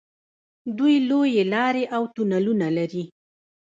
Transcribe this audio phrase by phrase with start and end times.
[0.77, 3.03] دوی لویې لارې او تونلونه لري.